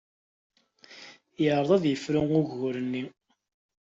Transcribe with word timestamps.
Yeɛreḍ 1.43 1.71
ad 1.77 1.83
yefru 1.87 2.21
ugur-nni. 2.39 3.03